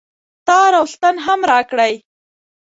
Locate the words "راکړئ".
1.51-1.93